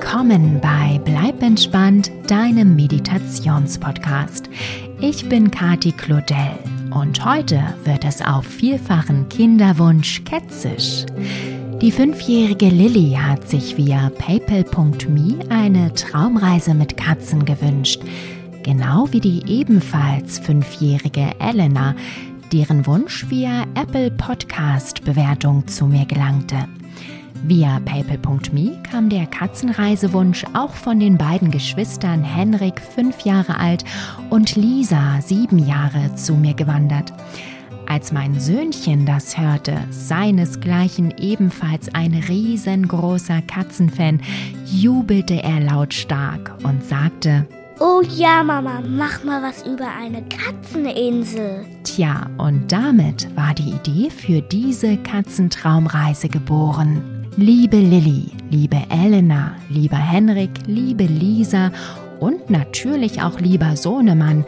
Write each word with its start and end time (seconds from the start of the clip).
Willkommen 0.00 0.60
bei 0.60 1.00
Bleib 1.04 1.42
entspannt, 1.42 2.12
deinem 2.28 2.76
Meditationspodcast. 2.76 4.48
Ich 5.00 5.28
bin 5.28 5.50
Kati 5.50 5.90
Claudel 5.90 6.56
und 6.94 7.24
heute 7.24 7.74
wird 7.82 8.04
es 8.04 8.22
auf 8.22 8.46
vielfachen 8.46 9.28
Kinderwunsch 9.28 10.22
ketzisch. 10.24 11.04
Die 11.82 11.90
fünfjährige 11.90 12.68
Lilly 12.68 13.18
hat 13.20 13.48
sich 13.48 13.76
via 13.76 14.10
paypal.me 14.10 15.40
eine 15.50 15.92
Traumreise 15.94 16.74
mit 16.74 16.96
Katzen 16.96 17.44
gewünscht, 17.44 18.00
genau 18.62 19.08
wie 19.10 19.20
die 19.20 19.42
ebenfalls 19.48 20.38
fünfjährige 20.38 21.32
Elena, 21.40 21.96
deren 22.52 22.86
Wunsch 22.86 23.28
via 23.30 23.64
Apple 23.74 24.12
Podcast 24.12 25.04
Bewertung 25.04 25.66
zu 25.66 25.86
mir 25.86 26.06
gelangte. 26.06 26.68
Via 27.44 27.80
paypal.me 27.84 28.82
kam 28.82 29.08
der 29.08 29.26
Katzenreisewunsch 29.26 30.44
auch 30.54 30.72
von 30.72 30.98
den 31.00 31.16
beiden 31.16 31.50
Geschwistern 31.50 32.22
Henrik, 32.22 32.80
fünf 32.80 33.20
Jahre 33.22 33.58
alt, 33.58 33.84
und 34.30 34.56
Lisa, 34.56 35.20
sieben 35.22 35.58
Jahre, 35.58 36.14
zu 36.14 36.34
mir 36.34 36.54
gewandert. 36.54 37.12
Als 37.86 38.12
mein 38.12 38.38
Söhnchen 38.38 39.06
das 39.06 39.38
hörte, 39.38 39.78
seinesgleichen 39.90 41.14
ebenfalls 41.18 41.94
ein 41.94 42.12
riesengroßer 42.12 43.40
Katzenfan, 43.42 44.20
jubelte 44.66 45.42
er 45.42 45.60
lautstark 45.60 46.52
und 46.64 46.84
sagte, 46.84 47.46
Oh 47.80 48.02
ja, 48.02 48.42
Mama, 48.42 48.82
mach 48.86 49.22
mal 49.22 49.40
was 49.40 49.64
über 49.64 49.86
eine 49.86 50.22
Katzeninsel. 50.24 51.64
Tja, 51.84 52.28
und 52.36 52.72
damit 52.72 53.34
war 53.36 53.54
die 53.54 53.70
Idee 53.70 54.10
für 54.10 54.42
diese 54.42 54.96
Katzentraumreise 54.96 56.28
geboren. 56.28 57.17
Liebe 57.40 57.76
Lilly, 57.76 58.32
liebe 58.50 58.82
Elena, 58.90 59.54
lieber 59.68 59.96
Henrik, 59.96 60.50
liebe 60.66 61.04
Lisa 61.04 61.70
und 62.18 62.50
natürlich 62.50 63.22
auch 63.22 63.38
lieber 63.38 63.76
Sohnemann, 63.76 64.44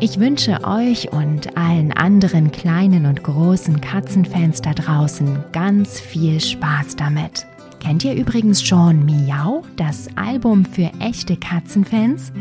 ich 0.00 0.18
wünsche 0.18 0.58
euch 0.64 1.12
und 1.12 1.56
allen 1.56 1.92
anderen 1.92 2.50
kleinen 2.50 3.06
und 3.06 3.22
großen 3.22 3.80
Katzenfans 3.80 4.60
da 4.60 4.74
draußen 4.74 5.38
ganz 5.52 6.00
viel 6.00 6.40
Spaß 6.40 6.96
damit. 6.96 7.46
Kennt 7.78 8.04
ihr 8.04 8.14
übrigens 8.14 8.60
schon 8.60 9.06
Miau, 9.06 9.62
das 9.76 10.08
Album 10.16 10.64
für 10.64 10.90
echte 10.98 11.36
Katzenfans? 11.36 12.32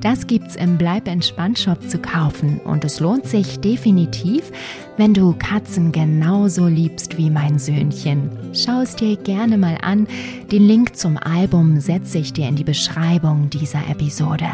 Das 0.00 0.26
gibt's 0.26 0.56
im 0.56 0.78
Bleib 0.78 1.08
entspannt 1.08 1.58
Shop 1.58 1.82
zu 1.88 1.98
kaufen 1.98 2.60
und 2.60 2.84
es 2.84 3.00
lohnt 3.00 3.26
sich 3.26 3.60
definitiv, 3.60 4.52
wenn 4.96 5.14
du 5.14 5.34
Katzen 5.38 5.90
genauso 5.90 6.66
liebst 6.66 7.16
wie 7.18 7.30
mein 7.30 7.58
Söhnchen. 7.58 8.30
Schau 8.52 8.82
es 8.82 8.94
dir 8.96 9.16
gerne 9.16 9.58
mal 9.58 9.78
an. 9.82 10.06
Den 10.52 10.66
Link 10.66 10.96
zum 10.96 11.16
Album 11.16 11.80
setze 11.80 12.18
ich 12.18 12.32
dir 12.32 12.48
in 12.48 12.56
die 12.56 12.64
Beschreibung 12.64 13.50
dieser 13.50 13.88
Episode. 13.90 14.48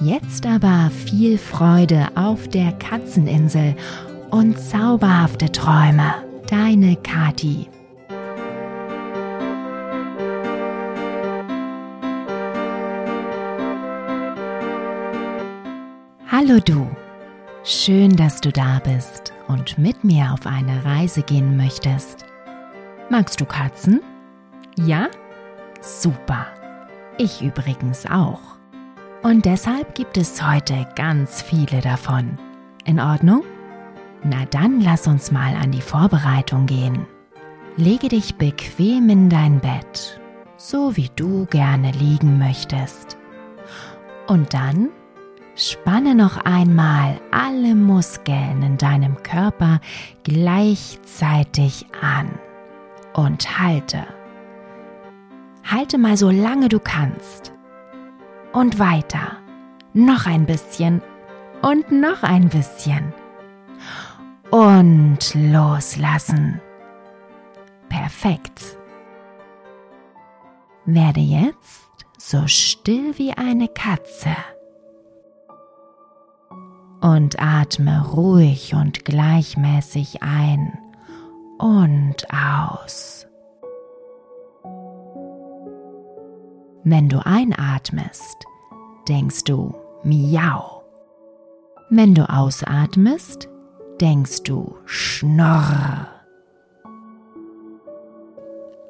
Jetzt 0.00 0.46
aber 0.46 0.90
viel 0.90 1.38
Freude 1.38 2.08
auf 2.14 2.48
der 2.48 2.72
Katzeninsel 2.72 3.74
und 4.30 4.58
zauberhafte 4.58 5.50
Träume. 5.50 6.14
Deine 6.48 6.96
Kati. 6.96 7.68
Hallo 16.40 16.60
du, 16.60 16.88
schön, 17.64 18.14
dass 18.14 18.40
du 18.40 18.52
da 18.52 18.78
bist 18.78 19.32
und 19.48 19.76
mit 19.76 20.04
mir 20.04 20.32
auf 20.32 20.46
eine 20.46 20.84
Reise 20.84 21.22
gehen 21.22 21.56
möchtest. 21.56 22.26
Magst 23.10 23.40
du 23.40 23.44
Katzen? 23.44 24.00
Ja? 24.76 25.08
Super. 25.80 26.46
Ich 27.18 27.42
übrigens 27.42 28.06
auch. 28.06 28.38
Und 29.24 29.46
deshalb 29.46 29.96
gibt 29.96 30.16
es 30.16 30.40
heute 30.40 30.86
ganz 30.94 31.42
viele 31.42 31.80
davon. 31.80 32.38
In 32.84 33.00
Ordnung? 33.00 33.42
Na 34.22 34.44
dann 34.44 34.80
lass 34.80 35.08
uns 35.08 35.32
mal 35.32 35.56
an 35.56 35.72
die 35.72 35.82
Vorbereitung 35.82 36.66
gehen. 36.66 37.04
Lege 37.76 38.06
dich 38.06 38.36
bequem 38.36 39.08
in 39.08 39.28
dein 39.28 39.58
Bett, 39.58 40.20
so 40.54 40.96
wie 40.96 41.10
du 41.16 41.46
gerne 41.46 41.90
liegen 41.90 42.38
möchtest. 42.38 43.18
Und 44.28 44.54
dann 44.54 44.90
Spanne 45.60 46.14
noch 46.14 46.36
einmal 46.36 47.20
alle 47.32 47.74
Muskeln 47.74 48.62
in 48.62 48.78
deinem 48.78 49.20
Körper 49.24 49.80
gleichzeitig 50.22 51.84
an 52.00 52.38
und 53.12 53.58
halte. 53.58 54.06
Halte 55.64 55.98
mal 55.98 56.16
so 56.16 56.30
lange 56.30 56.68
du 56.68 56.78
kannst. 56.78 57.52
Und 58.52 58.78
weiter. 58.78 59.38
Noch 59.94 60.26
ein 60.26 60.46
bisschen 60.46 61.02
und 61.60 61.90
noch 61.90 62.22
ein 62.22 62.48
bisschen. 62.50 63.12
Und 64.52 65.34
loslassen. 65.34 66.60
Perfekt. 67.88 68.78
Werde 70.86 71.20
jetzt 71.20 72.06
so 72.16 72.46
still 72.46 73.18
wie 73.18 73.32
eine 73.32 73.66
Katze 73.66 74.36
und 77.00 77.40
atme 77.40 78.06
ruhig 78.08 78.74
und 78.74 79.04
gleichmäßig 79.04 80.22
ein 80.22 80.78
und 81.58 82.26
aus. 82.32 83.26
Wenn 86.84 87.08
du 87.08 87.24
einatmest, 87.24 88.46
denkst 89.08 89.44
du 89.44 89.74
Miau. 90.04 90.82
Wenn 91.90 92.14
du 92.14 92.28
ausatmest, 92.28 93.48
denkst 94.00 94.42
du 94.44 94.76
Schnorr. 94.86 96.08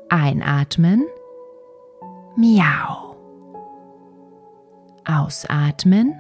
Einatmen, 0.08 1.04
Miau. 2.36 3.16
Ausatmen, 5.04 6.14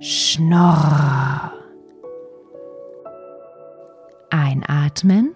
Schnorr. 0.00 1.52
Einatmen. 4.30 5.34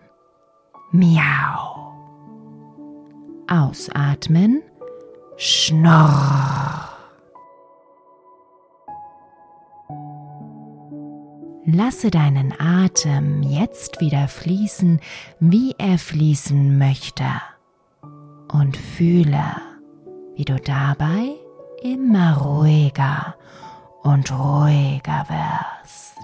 Miau. 0.92 1.96
Ausatmen. 3.48 4.62
Schnorr. 5.36 6.88
Lasse 11.64 12.12
deinen 12.12 12.54
Atem 12.60 13.42
jetzt 13.42 14.00
wieder 14.00 14.28
fließen, 14.28 15.00
wie 15.40 15.74
er 15.76 15.98
fließen 15.98 16.78
möchte. 16.78 17.24
Und 18.52 18.76
fühle, 18.76 19.56
wie 20.36 20.44
du 20.44 20.60
dabei 20.60 21.34
immer 21.82 22.36
ruhiger 22.36 23.34
und 24.02 24.30
ruhiger 24.32 25.26
wirst. 25.28 26.18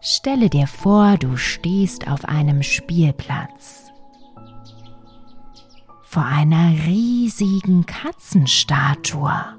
Stelle 0.00 0.48
dir 0.48 0.66
vor, 0.66 1.16
du 1.18 1.36
stehst 1.36 2.08
auf 2.08 2.24
einem 2.24 2.62
Spielplatz 2.62 3.92
vor 6.02 6.24
einer 6.24 6.72
riesigen 6.86 7.84
Katzenstatue. 7.84 9.58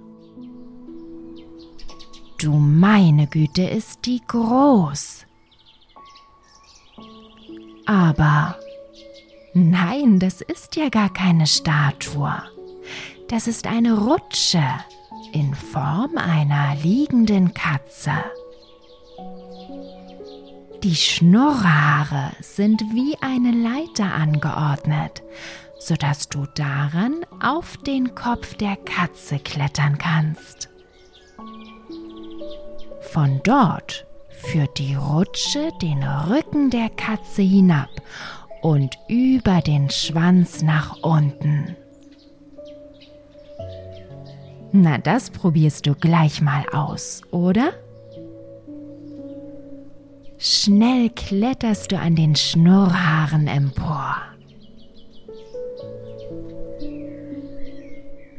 Du 2.39 2.53
meine 2.53 3.27
Güte, 3.27 3.63
ist 3.63 4.05
die 4.05 4.21
groß. 4.25 5.25
Aber 7.85 8.55
nein, 9.53 10.19
das 10.19 10.39
ist 10.39 10.77
ja 10.77 10.87
gar 10.87 11.11
keine 11.11 11.47
Statue. 11.47 12.31
Das 13.27 13.47
ist 13.47 13.67
eine 13.67 13.99
Rutsche 13.99 14.63
in 15.33 15.53
Form 15.53 16.17
einer 16.17 16.75
liegenden 16.81 17.53
Katze. 17.53 18.13
Die 20.81 20.95
Schnurrhaare 20.95 22.31
sind 22.39 22.81
wie 22.93 23.17
eine 23.19 23.51
Leiter 23.51 24.13
angeordnet, 24.13 25.23
sodass 25.77 26.29
du 26.29 26.45
daran 26.55 27.25
auf 27.41 27.75
den 27.75 28.15
Kopf 28.15 28.53
der 28.53 28.77
Katze 28.77 29.39
klettern 29.39 29.97
kannst. 29.97 30.69
Von 33.11 33.41
dort 33.43 34.05
führt 34.29 34.77
die 34.77 34.93
Rutsche 34.93 35.71
den 35.81 36.03
Rücken 36.03 36.69
der 36.69 36.89
Katze 36.89 37.41
hinab 37.41 37.89
und 38.61 38.99
über 39.07 39.61
den 39.61 39.89
Schwanz 39.89 40.61
nach 40.61 41.01
unten. 41.01 41.75
Na, 44.71 44.99
das 44.99 45.31
probierst 45.31 45.87
du 45.87 45.95
gleich 45.95 46.39
mal 46.41 46.63
aus, 46.71 47.23
oder? 47.31 47.71
Schnell 50.37 51.09
kletterst 51.09 51.91
du 51.91 51.97
an 51.97 52.15
den 52.15 52.35
Schnurrhaaren 52.35 53.47
empor. 53.47 54.17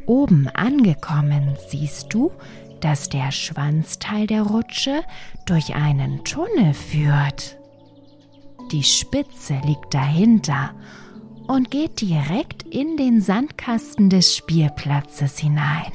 Oben 0.06 0.48
angekommen 0.54 1.56
siehst 1.68 2.14
du, 2.14 2.30
dass 2.80 3.08
der 3.08 3.30
Schwanzteil 3.32 4.26
der 4.26 4.42
Rutsche 4.42 5.02
durch 5.46 5.74
einen 5.74 6.24
Tunnel 6.24 6.74
führt. 6.74 7.56
Die 8.72 8.82
Spitze 8.82 9.60
liegt 9.64 9.94
dahinter 9.94 10.74
und 11.48 11.70
geht 11.70 12.00
direkt 12.00 12.62
in 12.62 12.96
den 12.96 13.20
Sandkasten 13.20 14.08
des 14.10 14.36
Spielplatzes 14.36 15.38
hinein. 15.38 15.92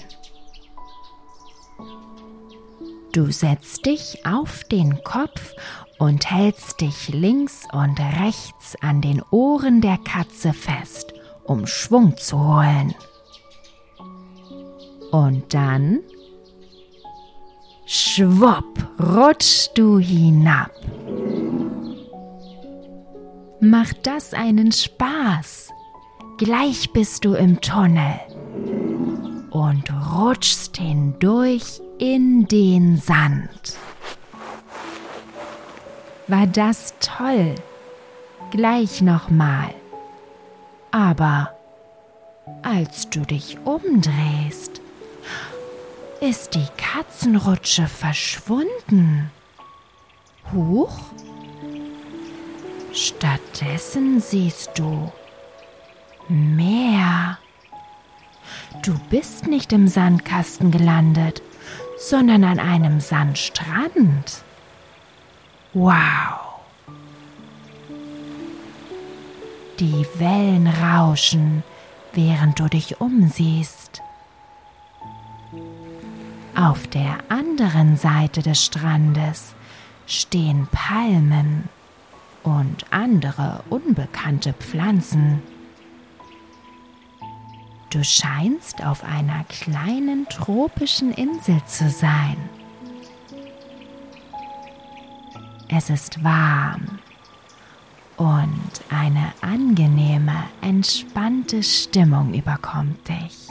Du 3.14 3.32
setzt 3.32 3.86
dich 3.86 4.26
auf 4.26 4.66
den 4.66 5.02
Kopf 5.06 5.54
und 6.00 6.30
hältst 6.30 6.82
dich 6.82 7.08
links 7.08 7.62
und 7.72 7.98
rechts 7.98 8.76
an 8.82 9.00
den 9.00 9.22
Ohren 9.32 9.80
der 9.80 9.98
Katze 9.98 10.52
fest, 10.52 11.14
um 11.46 11.66
Schwung 11.66 12.18
zu 12.18 12.38
holen. 12.38 12.94
Und 15.12 15.54
dann 15.54 16.02
schwupp 17.86 18.88
rutschst 19.00 19.78
du 19.78 20.00
hinab. 20.00 20.72
Macht 23.60 24.06
das 24.08 24.34
einen 24.34 24.72
Spaß? 24.72 25.70
Gleich 26.38 26.92
bist 26.92 27.24
du 27.26 27.34
im 27.36 27.62
Tunnel 27.62 28.20
und 29.52 29.84
rutschst 30.14 30.78
hindurch 30.78 31.82
in 31.98 32.48
den 32.48 32.98
Sand. 32.98 33.78
War 36.28 36.48
das 36.48 36.94
toll? 37.00 37.56
Gleich 38.52 39.02
nochmal. 39.02 39.74
Aber 40.92 41.52
als 42.64 43.10
du 43.10 43.22
dich 43.22 43.58
umdrehst, 43.64 44.82
ist 46.30 46.56
die 46.56 46.68
Katzenrutsche 46.78 47.88
verschwunden. 47.88 49.32
Huch? 50.52 50.98
Stattdessen 52.94 54.20
siehst 54.22 54.72
du 54.76 55.12
Meer. 56.28 57.38
Du 58.82 58.98
bist 59.12 59.46
nicht 59.46 59.72
im 59.74 59.88
Sandkasten 59.88 60.72
gelandet, 60.72 61.44
sondern 62.00 62.44
an 62.44 62.60
einem 62.60 63.00
Sandstrand. 63.00 64.44
Wow! 65.74 66.64
Die 69.80 70.08
Wellen 70.16 70.68
rauschen, 70.68 71.64
während 72.14 72.60
du 72.60 72.68
dich 72.68 73.00
umsiehst. 73.00 74.02
Auf 76.56 76.88
der 76.88 77.18
anderen 77.28 77.98
Seite 77.98 78.42
des 78.42 78.64
Strandes 78.64 79.56
stehen 80.08 80.68
Palmen 80.72 81.68
und 82.44 82.86
andere 82.92 83.62
unbekannte 83.70 84.54
Pflanzen. 84.54 85.42
Du 87.90 88.04
scheinst 88.06 88.86
auf 88.86 89.04
einer 89.04 89.44
kleinen 89.50 90.30
tropischen 90.30 91.12
Insel 91.12 91.62
zu 91.66 91.90
sein. 91.90 92.38
Es 95.68 95.90
ist 95.90 96.24
warm 96.24 97.00
und 98.16 98.72
eine 98.90 99.34
angenehme, 99.42 100.44
entspannte 100.62 101.64
Stimmung 101.64 102.34
überkommt 102.34 103.10
dich. 103.10 103.45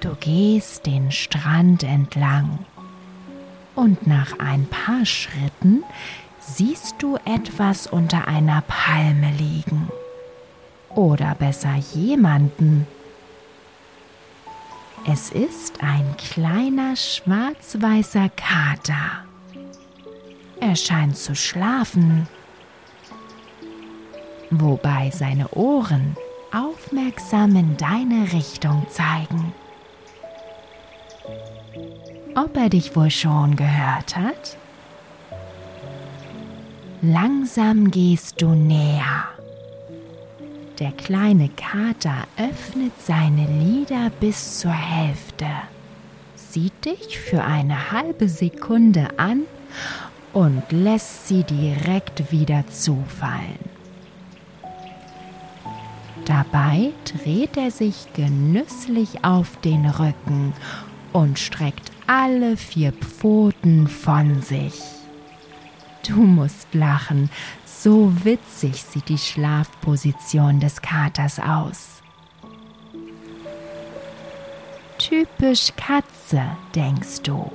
Du 0.00 0.14
gehst 0.14 0.86
den 0.86 1.12
Strand 1.12 1.82
entlang 1.82 2.60
und 3.74 4.06
nach 4.06 4.38
ein 4.38 4.66
paar 4.66 5.04
Schritten 5.04 5.84
siehst 6.38 6.96
du 7.00 7.18
etwas 7.26 7.86
unter 7.86 8.26
einer 8.26 8.62
Palme 8.62 9.30
liegen. 9.32 9.90
Oder 10.88 11.34
besser 11.34 11.74
jemanden. 11.92 12.86
Es 15.06 15.30
ist 15.30 15.82
ein 15.82 16.16
kleiner 16.16 16.96
schwarz-weißer 16.96 18.30
Kater. 18.30 19.24
Er 20.60 20.76
scheint 20.76 21.16
zu 21.18 21.34
schlafen, 21.34 22.26
wobei 24.50 25.10
seine 25.10 25.48
Ohren 25.48 26.16
aufmerksam 26.52 27.54
in 27.54 27.76
deine 27.76 28.32
Richtung 28.32 28.86
zeigen. 28.88 29.52
Ob 32.34 32.56
er 32.56 32.68
dich 32.68 32.94
wohl 32.94 33.10
schon 33.10 33.56
gehört 33.56 34.16
hat? 34.16 34.56
Langsam 37.02 37.90
gehst 37.90 38.40
du 38.40 38.50
näher. 38.50 39.24
Der 40.78 40.92
kleine 40.92 41.48
Kater 41.48 42.26
öffnet 42.38 42.92
seine 43.02 43.46
Lider 43.46 44.10
bis 44.20 44.60
zur 44.60 44.72
Hälfte, 44.72 45.46
sieht 46.36 46.84
dich 46.84 47.18
für 47.18 47.42
eine 47.42 47.90
halbe 47.90 48.28
Sekunde 48.28 49.08
an 49.18 49.42
und 50.32 50.62
lässt 50.70 51.26
sie 51.26 51.42
direkt 51.42 52.30
wieder 52.30 52.64
zufallen. 52.68 53.58
Dabei 56.26 56.92
dreht 57.04 57.56
er 57.56 57.70
sich 57.70 58.06
genüsslich 58.14 59.24
auf 59.24 59.56
den 59.62 59.86
Rücken 59.86 60.52
und 61.12 61.38
streckt 61.38 61.89
alle 62.10 62.56
vier 62.56 62.90
Pfoten 62.90 63.86
von 63.86 64.42
sich. 64.42 64.74
Du 66.08 66.16
musst 66.16 66.74
lachen, 66.74 67.30
so 67.64 68.12
witzig 68.24 68.82
sieht 68.82 69.08
die 69.08 69.16
Schlafposition 69.16 70.58
des 70.58 70.82
Katers 70.82 71.38
aus. 71.38 72.02
Typisch 74.98 75.70
Katze, 75.76 76.42
denkst 76.74 77.22
du. 77.22 77.52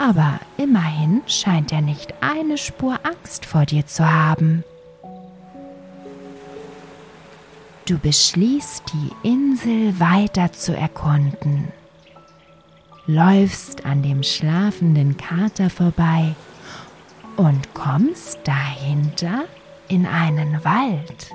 Aber 0.00 0.40
immerhin 0.56 1.22
scheint 1.28 1.70
er 1.70 1.82
nicht 1.82 2.14
eine 2.20 2.58
Spur 2.58 2.98
Angst 3.04 3.46
vor 3.46 3.64
dir 3.64 3.86
zu 3.86 4.10
haben. 4.10 4.64
Du 7.84 7.96
beschließt, 7.96 8.82
die 8.92 9.28
Insel 9.28 10.00
weiter 10.00 10.52
zu 10.52 10.76
erkunden 10.76 11.72
läufst 13.06 13.84
an 13.84 14.02
dem 14.02 14.22
schlafenden 14.22 15.16
Kater 15.16 15.70
vorbei 15.70 16.34
und 17.36 17.74
kommst 17.74 18.38
dahinter 18.44 19.44
in 19.88 20.06
einen 20.06 20.64
Wald. 20.64 21.30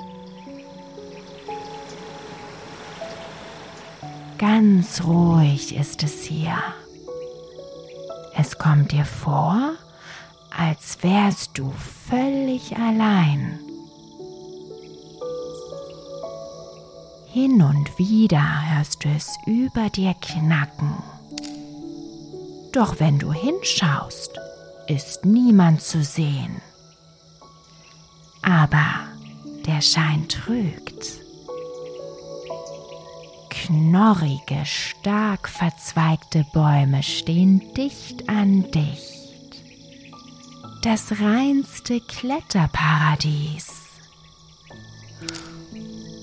Ganz 4.38 5.04
ruhig 5.04 5.76
ist 5.76 6.04
es 6.04 6.24
hier. 6.24 6.58
Es 8.36 8.58
kommt 8.58 8.92
dir 8.92 9.06
vor, 9.06 9.76
als 10.58 10.98
wärst 11.02 11.58
du 11.58 11.72
völlig 12.10 12.76
allein. 12.76 13.60
Hin 17.32 17.62
und 17.62 17.98
wieder 17.98 18.44
hörst 18.70 19.04
du 19.04 19.10
es 19.10 19.36
über 19.46 19.90
dir 19.90 20.14
knacken. 20.22 21.15
Doch 22.76 23.00
wenn 23.00 23.18
du 23.20 23.32
hinschaust, 23.32 24.32
ist 24.88 25.24
niemand 25.24 25.82
zu 25.82 26.04
sehen. 26.04 26.62
Aber 28.42 28.84
der 29.66 29.80
Schein 29.80 30.28
trügt. 30.28 31.22
Knorrige, 33.50 34.66
stark 34.66 35.48
verzweigte 35.48 36.46
Bäume 36.54 37.02
stehen 37.02 37.62
dicht 37.76 38.28
an 38.28 38.70
dicht. 38.72 39.64
Das 40.82 41.14
reinste 41.22 42.02
Kletterparadies. 42.02 43.68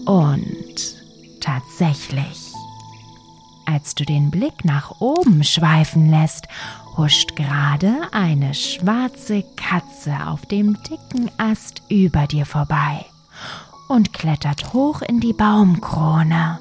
Und 0.05 0.97
tatsächlich, 1.41 2.52
als 3.73 3.95
du 3.95 4.05
den 4.05 4.31
Blick 4.31 4.65
nach 4.65 5.01
oben 5.01 5.43
schweifen 5.45 6.11
lässt, 6.11 6.47
huscht 6.97 7.37
gerade 7.37 7.95
eine 8.13 8.53
schwarze 8.53 9.45
Katze 9.57 10.15
auf 10.27 10.45
dem 10.45 10.77
dicken 10.83 11.31
Ast 11.39 11.83
über 11.89 12.27
dir 12.27 12.45
vorbei 12.45 13.07
und 13.89 14.13
klettert 14.13 14.75
hoch 14.75 15.01
in 15.01 15.21
die 15.21 15.33
Baumkrone. 15.33 16.59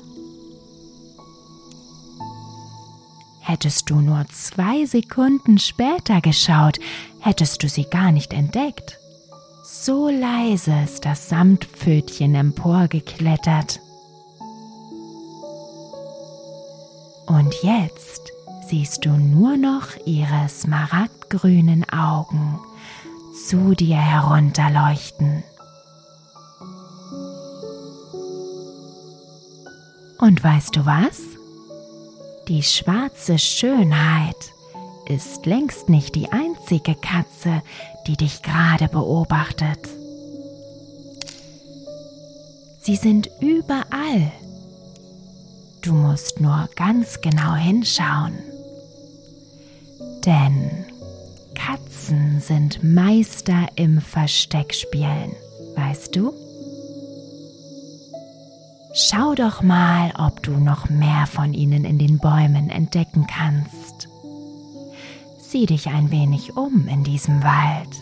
Hättest 3.41 3.89
du 3.89 3.99
nur 3.99 4.25
zwei 4.31 4.85
Sekunden 4.85 5.57
später 5.57 6.21
geschaut, 6.21 6.79
hättest 7.19 7.61
du 7.61 7.67
sie 7.67 7.85
gar 7.85 8.13
nicht 8.13 8.31
entdeckt. 8.31 8.97
So 9.65 10.09
leise 10.09 10.73
ist 10.85 11.03
das 11.05 11.27
Samtpfötchen 11.27 12.35
emporgeklettert. 12.35 13.81
Und 17.31 17.55
jetzt 17.63 18.33
siehst 18.67 19.05
du 19.05 19.11
nur 19.11 19.55
noch 19.55 19.95
ihre 20.05 20.49
smaragdgrünen 20.49 21.87
Augen 21.89 22.59
zu 23.47 23.73
dir 23.73 23.95
herunterleuchten. 23.95 25.41
Und 30.19 30.43
weißt 30.43 30.75
du 30.75 30.85
was? 30.85 31.21
Die 32.49 32.63
schwarze 32.63 33.39
Schönheit 33.39 34.51
ist 35.07 35.45
längst 35.45 35.87
nicht 35.87 36.15
die 36.15 36.29
einzige 36.33 36.95
Katze, 36.95 37.63
die 38.07 38.17
dich 38.17 38.43
gerade 38.43 38.89
beobachtet. 38.89 39.87
Sie 42.81 42.97
sind 42.97 43.29
überall. 43.39 44.33
Du 45.81 45.93
musst 45.93 46.39
nur 46.39 46.69
ganz 46.75 47.21
genau 47.21 47.55
hinschauen. 47.55 48.37
Denn 50.25 50.85
Katzen 51.55 52.39
sind 52.39 52.83
Meister 52.83 53.67
im 53.75 53.99
Versteckspielen, 53.99 55.33
weißt 55.75 56.15
du? 56.15 56.33
Schau 58.93 59.33
doch 59.35 59.63
mal, 59.63 60.13
ob 60.19 60.43
du 60.43 60.51
noch 60.51 60.89
mehr 60.89 61.25
von 61.25 61.53
ihnen 61.53 61.85
in 61.85 61.97
den 61.97 62.19
Bäumen 62.19 62.69
entdecken 62.69 63.25
kannst. 63.25 64.07
Sieh 65.39 65.65
dich 65.65 65.87
ein 65.87 66.11
wenig 66.11 66.55
um 66.55 66.87
in 66.87 67.03
diesem 67.03 67.41
Wald 67.41 68.01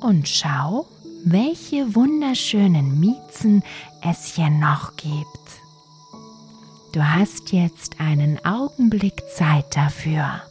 und 0.00 0.28
schau, 0.28 0.86
welche 1.24 1.94
wunderschönen 1.94 2.98
Miezen 2.98 3.62
es 4.02 4.34
hier 4.34 4.50
noch 4.50 4.96
gibt. 4.96 5.61
Du 6.92 7.02
hast 7.02 7.52
jetzt 7.52 8.00
einen 8.00 8.44
Augenblick 8.44 9.22
Zeit 9.34 9.64
dafür. 9.74 10.42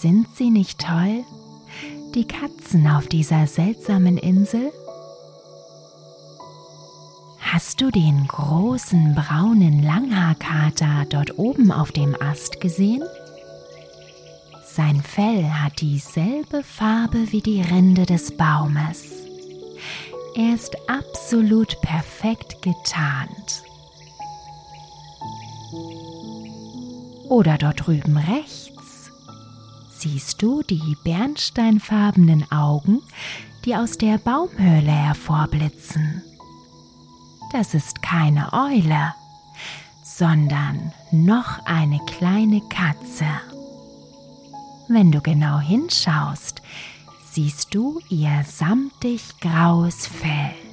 Sind 0.00 0.28
sie 0.36 0.50
nicht 0.50 0.78
toll? 0.78 1.24
Die 2.14 2.24
Katzen 2.24 2.86
auf 2.86 3.08
dieser 3.08 3.48
seltsamen 3.48 4.16
Insel? 4.16 4.70
Hast 7.40 7.80
du 7.80 7.90
den 7.90 8.28
großen 8.28 9.16
braunen 9.16 9.82
Langhaarkater 9.82 11.04
dort 11.10 11.36
oben 11.36 11.72
auf 11.72 11.90
dem 11.90 12.14
Ast 12.22 12.60
gesehen? 12.60 13.02
Sein 14.64 15.02
Fell 15.02 15.50
hat 15.50 15.80
dieselbe 15.80 16.62
Farbe 16.62 17.32
wie 17.32 17.40
die 17.40 17.62
Rinde 17.62 18.06
des 18.06 18.36
Baumes. 18.36 19.10
Er 20.36 20.54
ist 20.54 20.76
absolut 20.88 21.80
perfekt 21.80 22.62
getarnt. 22.62 23.64
Oder 27.28 27.58
dort 27.58 27.84
drüben 27.84 28.16
rechts 28.16 28.77
siehst 29.98 30.40
du 30.42 30.62
die 30.62 30.96
bernsteinfarbenen 31.04 32.50
Augen, 32.52 33.00
die 33.64 33.74
aus 33.74 33.98
der 33.98 34.18
Baumhöhle 34.18 34.92
hervorblitzen. 34.92 36.22
Das 37.52 37.74
ist 37.74 38.02
keine 38.02 38.52
Eule, 38.52 39.14
sondern 40.04 40.92
noch 41.10 41.64
eine 41.64 41.98
kleine 42.06 42.60
Katze. 42.68 43.26
Wenn 44.88 45.12
du 45.12 45.20
genau 45.20 45.58
hinschaust, 45.58 46.62
siehst 47.30 47.74
du 47.74 48.00
ihr 48.08 48.44
samtig 48.46 49.22
graues 49.40 50.06
Fell. 50.06 50.67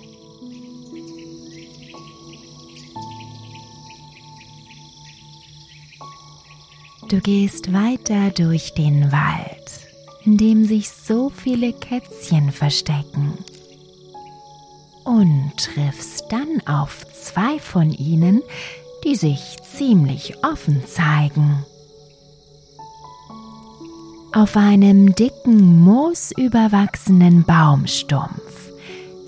Du 7.10 7.22
gehst 7.22 7.72
weiter 7.72 8.32
durch 8.32 8.74
den 8.74 9.12
Wald, 9.12 9.72
in 10.24 10.38
dem 10.38 10.66
sich 10.66 10.90
so 10.90 11.30
viele 11.30 11.72
Kätzchen 11.72 12.52
verstecken 12.52 13.38
und 15.04 15.52
triffst 15.58 16.26
dann 16.30 16.66
auf 16.66 17.06
zwei 17.14 17.60
von 17.60 17.92
ihnen, 17.92 18.42
die 19.04 19.16
sich 19.16 19.58
ziemlich 19.62 20.36
offen 20.44 20.84
zeigen. 20.88 21.64
Auf 24.34 24.58
einem 24.58 25.14
dicken, 25.14 25.80
moosüberwachsenen 25.82 27.44
Baumstumpf 27.44 28.72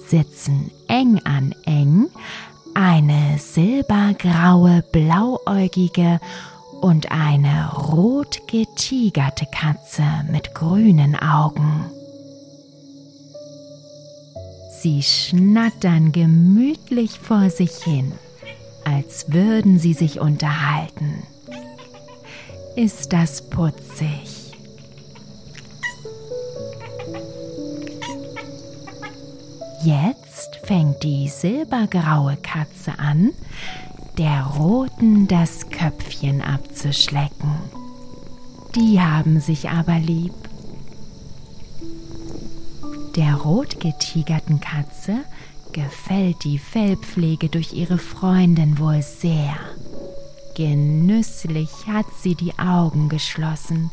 sitzen 0.08 0.72
eng 0.88 1.22
an 1.26 1.54
eng 1.66 2.10
eine 2.74 3.38
silbergraue, 3.38 4.84
blauäugige 4.92 6.20
und 6.82 7.12
eine 7.12 7.74
rot 7.74 8.48
getigerte 8.48 9.46
Katze 9.52 10.04
mit 10.32 10.54
grünen 10.54 11.16
Augen. 11.16 11.92
Sie 14.80 15.02
schnattern 15.02 16.12
gemütlich 16.12 17.20
vor 17.20 17.50
sich 17.50 17.72
hin, 17.84 18.12
als 18.86 19.32
würden 19.32 19.80
sie 19.80 19.94
sich 19.94 20.20
unterhalten. 20.20 21.24
Ist 22.76 23.12
das 23.12 23.50
putzig? 23.50 24.54
Jetzt 29.84 30.60
fängt 30.64 31.02
die 31.02 31.28
silbergraue 31.28 32.38
Katze 32.38 33.00
an, 33.00 33.32
der 34.18 34.44
Roten 34.58 35.28
das 35.28 35.70
Köpfchen 35.70 36.42
abzuschlecken. 36.42 37.52
Die 38.76 39.00
haben 39.00 39.40
sich 39.40 39.70
aber 39.70 40.00
lieb. 40.00 40.34
Der 43.16 43.36
rotgetigerten 43.36 44.60
Katze 44.60 45.20
gefällt 45.72 46.44
die 46.44 46.58
Fellpflege 46.58 47.50
durch 47.50 47.74
ihre 47.74 47.98
Freundin 47.98 48.80
wohl 48.80 49.02
sehr. 49.02 49.56
Genüsslich 50.56 51.70
hat 51.88 52.08
sie 52.20 52.34
die 52.34 52.58
Augen 52.58 53.10
geschlossen 53.10 53.92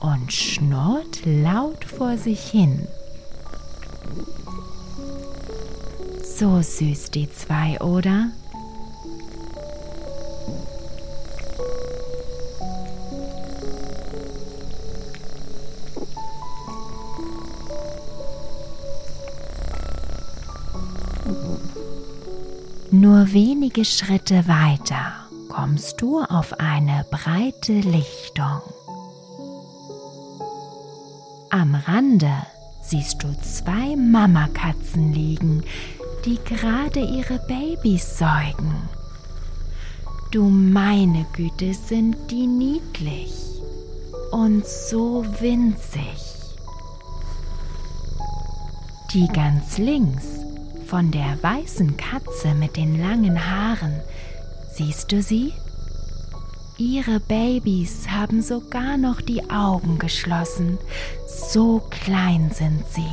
und 0.00 0.32
schnurrt 0.32 1.24
laut 1.24 1.84
vor 1.84 2.18
sich 2.18 2.40
hin. 2.40 2.88
So 6.22 6.60
süß 6.60 7.12
die 7.12 7.30
zwei, 7.30 7.80
oder? 7.80 8.32
Wenige 23.34 23.84
Schritte 23.84 24.46
weiter 24.46 25.12
kommst 25.48 26.00
du 26.00 26.20
auf 26.20 26.52
eine 26.60 27.04
breite 27.10 27.72
Lichtung. 27.72 28.62
Am 31.50 31.74
Rande 31.74 32.32
siehst 32.80 33.22
du 33.22 33.28
zwei 33.42 33.96
Mamakatzen 33.96 35.12
liegen, 35.12 35.64
die 36.24 36.38
gerade 36.44 37.00
ihre 37.00 37.40
Babys 37.48 38.18
säugen 38.18 38.88
Du 40.30 40.44
meine 40.44 41.26
Güte, 41.32 41.74
sind 41.74 42.16
die 42.28 42.46
niedlich 42.46 43.32
und 44.32 44.66
so 44.66 45.24
winzig. 45.38 46.18
Die 49.12 49.28
ganz 49.28 49.78
links 49.78 50.33
von 50.84 51.10
der 51.10 51.42
weißen 51.42 51.96
Katze 51.96 52.54
mit 52.54 52.76
den 52.76 53.00
langen 53.00 53.50
Haaren, 53.50 54.00
siehst 54.72 55.10
du 55.12 55.22
sie? 55.22 55.52
Ihre 56.76 57.20
Babys 57.20 58.08
haben 58.08 58.42
sogar 58.42 58.96
noch 58.96 59.20
die 59.20 59.48
Augen 59.48 59.96
geschlossen, 59.98 60.78
so 61.26 61.80
klein 61.90 62.50
sind 62.52 62.84
sie. 62.88 63.06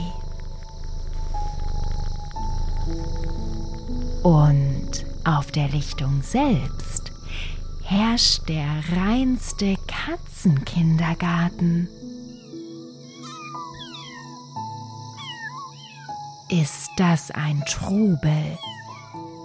Und 4.24 5.06
auf 5.24 5.52
der 5.52 5.70
Lichtung 5.70 6.24
selbst 6.24 7.12
herrscht 7.84 8.50
der 8.50 8.66
reinste 8.96 9.76
Katzenkindergarten. 9.88 11.88
Ist 16.52 16.92
das 16.98 17.32
ein 17.32 17.64
Trubel? 17.66 18.58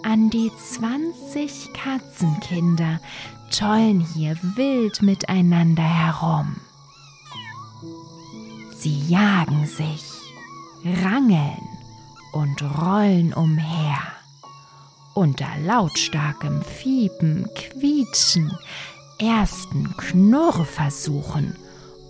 An 0.03 0.29
die 0.29 0.51
20 0.59 1.73
Katzenkinder 1.73 2.99
tollen 3.57 4.01
hier 4.01 4.37
wild 4.57 5.03
miteinander 5.03 5.85
herum. 5.85 6.57
Sie 8.77 9.07
jagen 9.07 9.69
sich, 9.69 10.03
rangeln 11.05 11.69
und 12.33 12.61
rollen 12.83 13.33
umher. 13.33 13.99
Unter 15.15 15.57
lautstarkem 15.63 16.61
Fiepen, 16.63 17.49
Quietschen, 17.55 18.51
ersten 19.21 19.97
Knurrversuchen 19.97 21.55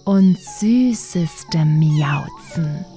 und 0.07 0.39
süßestem 0.39 1.81
Miauzen. 1.81 2.96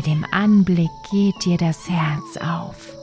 Bei 0.00 0.06
dem 0.06 0.24
Anblick 0.30 0.88
geht 1.10 1.44
dir 1.44 1.58
das 1.58 1.86
Herz 1.86 2.38
auf. 2.38 2.96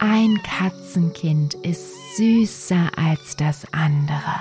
Ein 0.00 0.42
Katzenkind 0.42 1.54
ist 1.54 2.16
süßer 2.16 2.90
als 2.96 3.36
das 3.36 3.72
andere. 3.72 4.34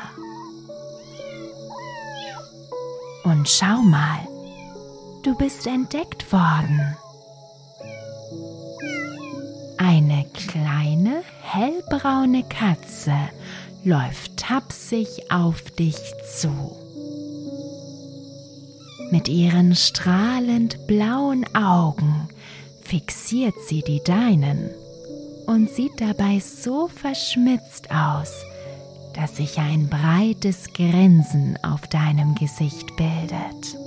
Und 3.25 3.47
schau 3.47 3.83
mal, 3.83 4.27
du 5.21 5.35
bist 5.35 5.67
entdeckt 5.67 6.31
worden. 6.33 6.97
Eine 9.77 10.25
kleine 10.33 11.21
hellbraune 11.43 12.41
Katze 12.49 13.13
läuft 13.83 14.35
tapsig 14.37 15.29
auf 15.29 15.61
dich 15.69 15.99
zu. 16.39 16.86
Mit 19.09 19.29
ihren 19.29 19.73
strahlend 19.73 20.85
blauen 20.85 21.45
Augen 21.55 22.27
fixiert 22.81 23.55
sie 23.67 23.81
die 23.81 24.03
deinen 24.03 24.69
und 25.45 25.69
sieht 25.69 26.01
dabei 26.01 26.39
so 26.39 26.89
verschmitzt 26.89 27.89
aus, 27.89 28.33
dass 29.13 29.37
sich 29.37 29.59
ein 29.59 29.87
breites 29.87 30.73
Grinsen 30.73 31.57
auf 31.63 31.87
deinem 31.87 32.35
Gesicht 32.35 32.95
bildet. 32.97 33.77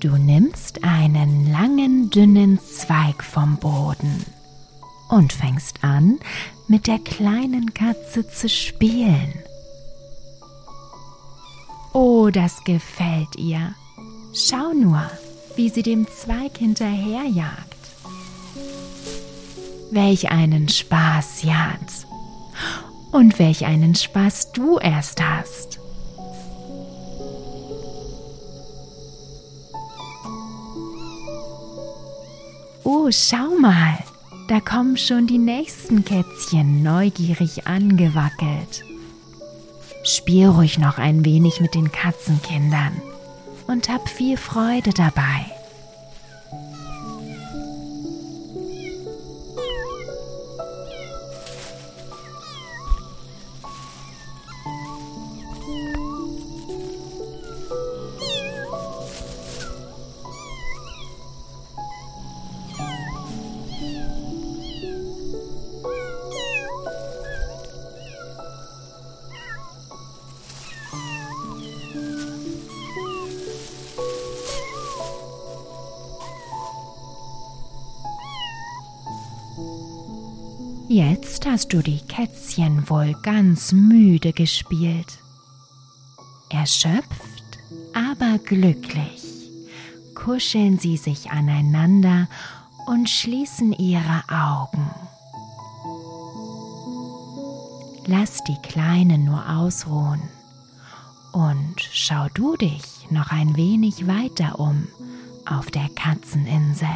Du 0.00 0.16
nimmst 0.16 0.82
einen 0.82 1.52
langen, 1.52 2.10
dünnen 2.10 2.58
Zweig 2.58 3.22
vom 3.22 3.56
Boden 3.58 4.24
und 5.10 5.32
fängst 5.32 5.84
an, 5.84 6.18
mit 6.66 6.88
der 6.88 6.98
kleinen 6.98 7.72
Katze 7.72 8.26
zu 8.26 8.48
spielen. 8.48 9.32
Das 12.32 12.62
gefällt 12.64 13.36
ihr. 13.36 13.74
Schau 14.32 14.72
nur 14.72 15.10
wie 15.56 15.68
sie 15.68 15.82
dem 15.82 16.06
Zweig 16.06 16.56
hinterherjagt. 16.56 17.76
Welch 19.90 20.30
einen 20.30 20.68
Spaß 20.68 21.44
hat. 21.44 22.06
Und 23.12 23.38
welch 23.38 23.66
einen 23.66 23.94
Spaß 23.94 24.52
du 24.52 24.78
erst 24.78 25.20
hast. 25.22 25.80
Oh, 32.84 33.08
schau 33.10 33.58
mal, 33.60 33.98
da 34.48 34.60
kommen 34.60 34.96
schon 34.96 35.26
die 35.26 35.38
nächsten 35.38 36.04
Kätzchen 36.04 36.82
neugierig 36.82 37.66
angewackelt. 37.66 38.89
Spiel 40.02 40.48
ruhig 40.48 40.78
noch 40.78 40.98
ein 40.98 41.24
wenig 41.24 41.60
mit 41.60 41.74
den 41.74 41.92
Katzenkindern 41.92 43.00
und 43.66 43.88
hab 43.88 44.08
viel 44.08 44.36
Freude 44.36 44.90
dabei. 44.90 45.59
Jetzt 81.00 81.46
hast 81.46 81.72
du 81.72 81.80
die 81.80 82.02
Kätzchen 82.08 82.90
wohl 82.90 83.14
ganz 83.22 83.72
müde 83.72 84.34
gespielt. 84.34 85.18
Erschöpft, 86.50 87.58
aber 87.94 88.36
glücklich 88.36 89.24
kuscheln 90.14 90.78
sie 90.78 90.98
sich 90.98 91.30
aneinander 91.30 92.28
und 92.86 93.08
schließen 93.08 93.72
ihre 93.72 94.24
Augen. 94.28 94.90
Lass 98.04 98.44
die 98.44 98.60
Kleinen 98.60 99.24
nur 99.24 99.48
ausruhen 99.48 100.20
und 101.32 101.80
schau 101.80 102.26
du 102.34 102.58
dich 102.58 103.10
noch 103.10 103.30
ein 103.30 103.56
wenig 103.56 104.06
weiter 104.06 104.60
um 104.60 104.86
auf 105.46 105.70
der 105.70 105.88
Katzeninsel. 105.96 106.88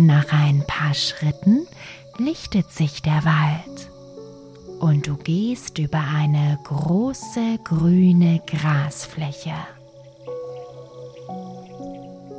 Nach 0.00 0.32
ein 0.32 0.62
paar 0.64 0.94
Schritten 0.94 1.66
lichtet 2.18 2.70
sich 2.70 3.02
der 3.02 3.24
Wald 3.24 3.90
und 4.78 5.08
du 5.08 5.16
gehst 5.16 5.80
über 5.80 5.98
eine 5.98 6.56
große 6.62 7.58
grüne 7.64 8.40
Grasfläche. 8.46 9.54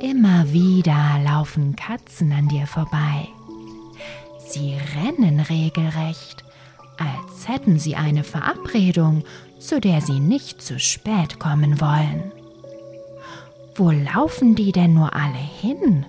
Immer 0.00 0.50
wieder 0.54 1.20
laufen 1.22 1.76
Katzen 1.76 2.32
an 2.32 2.48
dir 2.48 2.66
vorbei. 2.66 3.28
Sie 4.48 4.78
rennen 4.96 5.40
regelrecht, 5.40 6.42
als 6.96 7.46
hätten 7.46 7.78
sie 7.78 7.94
eine 7.94 8.24
Verabredung, 8.24 9.22
zu 9.58 9.82
der 9.82 10.00
sie 10.00 10.18
nicht 10.18 10.62
zu 10.62 10.78
spät 10.80 11.38
kommen 11.38 11.78
wollen. 11.78 12.32
Wo 13.74 13.90
laufen 13.90 14.54
die 14.54 14.72
denn 14.72 14.94
nur 14.94 15.14
alle 15.14 15.34
hin? 15.34 16.06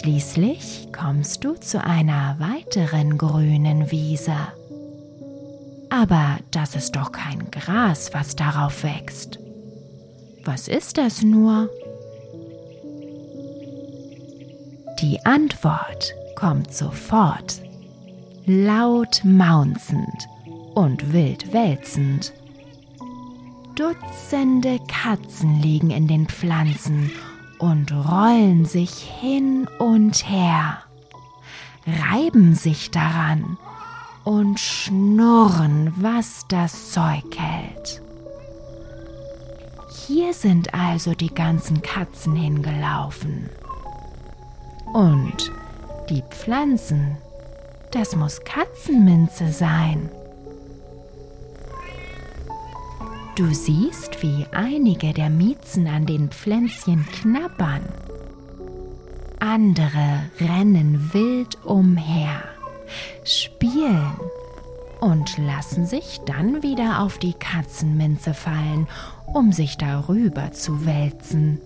Schließlich 0.00 0.88
kommst 0.98 1.44
du 1.44 1.60
zu 1.60 1.84
einer 1.84 2.36
weiteren 2.38 3.18
grünen 3.18 3.90
Wiese. 3.90 4.34
Aber 5.90 6.38
das 6.52 6.74
ist 6.74 6.92
doch 6.96 7.12
kein 7.12 7.50
Gras, 7.50 8.14
was 8.14 8.34
darauf 8.34 8.82
wächst. 8.82 9.38
Was 10.42 10.68
ist 10.68 10.96
das 10.96 11.22
nur? 11.22 11.68
Die 15.02 15.20
Antwort 15.26 16.14
kommt 16.34 16.72
sofort, 16.72 17.60
laut 18.46 19.20
maunzend 19.22 20.26
und 20.74 21.12
wild 21.12 21.52
wälzend. 21.52 22.32
Dutzende 23.74 24.78
Katzen 24.88 25.60
liegen 25.60 25.90
in 25.90 26.08
den 26.08 26.26
Pflanzen 26.26 27.10
und 27.60 27.92
rollen 27.92 28.64
sich 28.64 28.90
hin 28.90 29.68
und 29.78 30.28
her, 30.28 30.78
reiben 31.86 32.54
sich 32.54 32.90
daran 32.90 33.58
und 34.24 34.58
schnurren, 34.58 35.92
was 35.96 36.46
das 36.48 36.90
Zeug 36.92 37.24
hält. 37.36 38.02
Hier 40.06 40.32
sind 40.32 40.74
also 40.74 41.14
die 41.14 41.32
ganzen 41.32 41.82
Katzen 41.82 42.34
hingelaufen. 42.34 43.50
Und 44.92 45.52
die 46.08 46.22
Pflanzen, 46.30 47.16
das 47.92 48.16
muss 48.16 48.40
Katzenminze 48.40 49.52
sein. 49.52 50.10
Du 53.40 53.54
siehst, 53.54 54.22
wie 54.22 54.44
einige 54.52 55.14
der 55.14 55.30
Miezen 55.30 55.86
an 55.86 56.04
den 56.04 56.28
Pflänzchen 56.28 57.06
knabbern. 57.06 57.88
Andere 59.38 60.24
rennen 60.38 61.14
wild 61.14 61.56
umher, 61.64 62.42
spielen 63.24 64.12
und 65.00 65.38
lassen 65.38 65.86
sich 65.86 66.20
dann 66.26 66.62
wieder 66.62 67.00
auf 67.00 67.16
die 67.16 67.32
Katzenminze 67.32 68.34
fallen, 68.34 68.86
um 69.24 69.52
sich 69.52 69.78
darüber 69.78 70.52
zu 70.52 70.84
wälzen. 70.84 71.62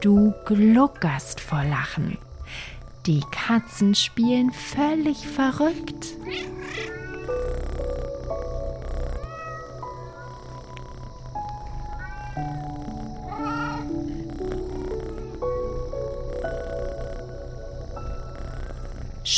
Du 0.00 0.32
gluckerst 0.46 1.40
vor 1.40 1.64
Lachen. 1.64 2.16
Die 3.06 3.24
Katzen 3.32 3.96
spielen 3.96 4.52
völlig 4.52 5.26
verrückt. 5.26 6.14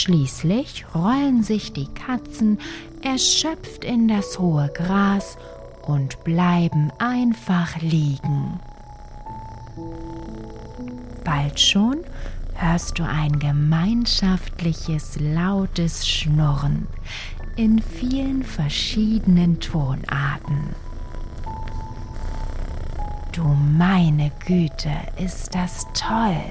Schließlich 0.05 0.85
rollen 0.95 1.43
sich 1.43 1.73
die 1.73 1.87
Katzen 1.87 2.59
erschöpft 3.01 3.85
in 3.85 4.07
das 4.07 4.39
hohe 4.39 4.69
Gras 4.69 5.39
und 5.87 6.23
bleiben 6.25 6.93
einfach 6.99 7.81
liegen. 7.81 8.61
Bald 11.25 11.59
schon 11.59 12.01
hörst 12.53 12.99
du 12.99 13.03
ein 13.03 13.39
gemeinschaftliches 13.39 15.19
lautes 15.21 16.07
Schnurren 16.07 16.87
in 17.57 17.81
vielen 17.81 18.43
verschiedenen 18.43 19.59
Tonarten. 19.59 20.75
Du 23.33 23.43
meine 23.43 24.31
Güte, 24.47 24.93
ist 25.17 25.55
das 25.55 25.87
toll 25.95 26.43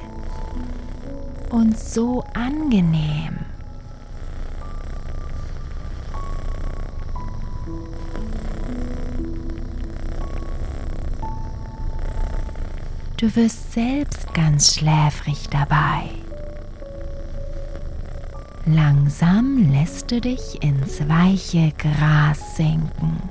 und 1.53 1.77
so 1.77 2.23
angenehm. 2.33 3.37
Du 13.17 13.35
wirst 13.35 13.73
selbst 13.73 14.33
ganz 14.33 14.75
schläfrig 14.75 15.47
dabei. 15.49 16.09
Langsam 18.65 19.71
lässt 19.71 20.09
du 20.09 20.19
dich 20.19 20.61
ins 20.63 21.07
weiche 21.07 21.71
Gras 21.77 22.57
sinken. 22.57 23.21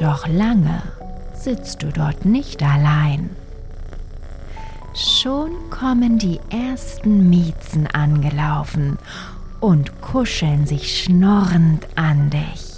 Doch 0.00 0.26
lange 0.26 0.82
sitzt 1.34 1.82
du 1.82 1.92
dort 1.92 2.24
nicht 2.24 2.62
allein. 2.62 3.43
Schon 4.94 5.70
kommen 5.70 6.18
die 6.18 6.38
ersten 6.50 7.28
Miezen 7.28 7.88
angelaufen 7.88 8.96
und 9.58 10.00
kuscheln 10.00 10.66
sich 10.68 11.02
schnorrend 11.02 11.88
an 11.96 12.30
dich. 12.30 12.74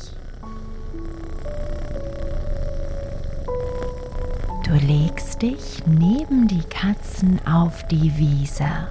Du 4.64 4.72
legst 4.86 5.42
dich 5.42 5.82
neben 5.86 6.48
die 6.48 6.62
Katzen 6.62 7.38
auf 7.46 7.86
die 7.88 8.16
Wiese 8.16 8.88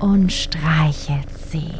und 0.00 0.32
streichelst 0.32 1.50
sie. 1.50 1.74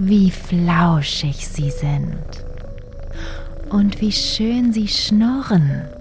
Wie 0.00 0.32
flauschig 0.32 1.46
sie 1.46 1.70
sind 1.70 2.44
und 3.70 4.00
wie 4.00 4.12
schön 4.12 4.72
sie 4.72 4.88
schnurren. 4.88 5.99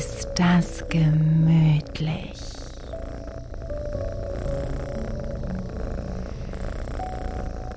Ist 0.00 0.28
das 0.34 0.82
gemütlich? 0.88 2.32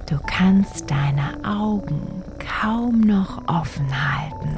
Du 0.10 0.18
kannst 0.26 0.90
deine 0.90 1.34
Augen 1.44 2.24
kaum 2.62 3.02
noch 3.02 3.46
offen 3.50 3.90
halten. 3.92 4.58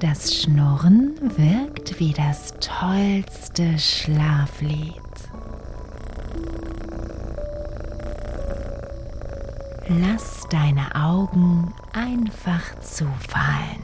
Das 0.00 0.34
Schnurren 0.34 1.12
wirkt 1.36 2.00
wie 2.00 2.14
das 2.14 2.54
tollste 2.58 3.78
Schlaflied. 3.78 4.94
Lass 9.88 10.46
deine 10.48 10.94
Augen 10.94 11.74
einfach 11.92 12.80
zufallen. 12.80 13.82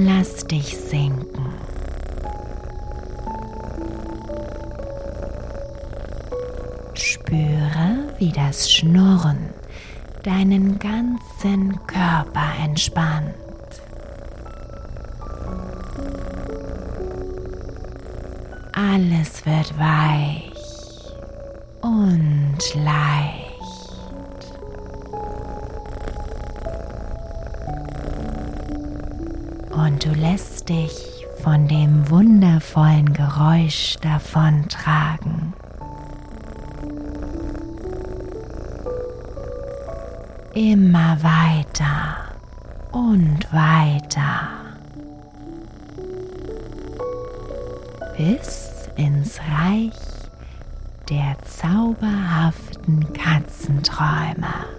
Lass 0.00 0.46
dich 0.46 0.76
sinken. 0.76 1.54
Spüre, 6.94 8.14
wie 8.18 8.30
das 8.30 8.70
Schnurren 8.70 9.50
deinen 10.22 10.78
ganzen 10.78 11.84
Körper 11.88 12.46
entspannt. 12.62 13.34
Alles 18.72 19.44
wird 19.44 19.76
weich 19.78 21.12
und 21.80 22.84
leicht. 22.84 23.17
Und 29.98 30.04
du 30.04 30.20
lässt 30.20 30.68
dich 30.68 31.26
von 31.42 31.66
dem 31.66 32.08
wundervollen 32.08 33.12
Geräusch 33.14 33.96
davontragen. 34.00 35.52
Immer 40.54 41.18
weiter 41.20 42.16
und 42.92 43.52
weiter. 43.52 44.50
Bis 48.16 48.88
ins 48.94 49.40
Reich 49.40 49.98
der 51.10 51.36
zauberhaften 51.44 53.12
Katzenträume. 53.14 54.77